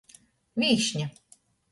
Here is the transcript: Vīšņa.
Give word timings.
Vīšņa. 0.63 1.07